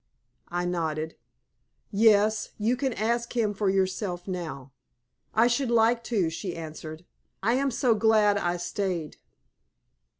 I 0.49 0.65
nodded. 0.65 1.15
"Yes. 1.91 2.53
You 2.57 2.75
can 2.75 2.91
ask 2.93 3.37
him 3.37 3.53
for 3.53 3.69
yourself 3.69 4.27
now." 4.27 4.71
"I 5.35 5.45
should 5.45 5.69
like 5.69 6.03
to," 6.05 6.31
she 6.31 6.55
answered. 6.55 7.05
"I 7.43 7.53
am 7.53 7.69
so 7.69 7.93
glad 7.93 8.35
I 8.39 8.57
stayed." 8.57 9.17